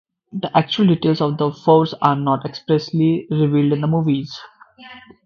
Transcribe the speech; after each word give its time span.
The 0.33 0.49
actual 0.57 0.87
details 0.87 1.21
of 1.21 1.37
the 1.37 1.51
force 1.51 1.93
are 2.01 2.15
not 2.15 2.43
expressly 2.43 3.27
revealed 3.29 3.73
in 3.73 3.81
the 3.81 3.87
movies. 3.87 4.35